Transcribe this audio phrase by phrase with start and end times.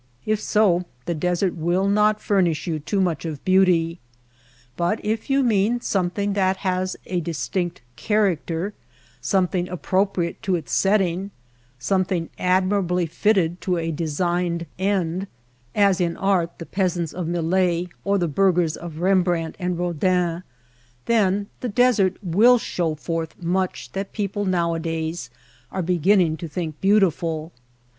[0.25, 3.99] If so the desert will not furnish you too much of beauty.
[4.75, 8.73] But if you mean some thing that has a distinct character,
[9.21, 11.29] something appropriate to its setting,
[11.77, 15.27] something admirably fitted to a designed end
[15.75, 20.41] (as in art the peasants of Millet or the burghers of Kembrandt and Rodin),
[21.05, 25.29] then the desert will show forth much that people nowadays
[25.71, 27.51] are beginning to think beautiful.